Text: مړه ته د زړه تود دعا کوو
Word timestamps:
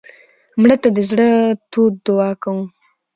مړه 0.61 0.75
ته 0.83 0.89
د 0.95 0.99
زړه 1.09 1.29
تود 1.71 1.93
دعا 2.05 2.29
کوو 2.43 2.63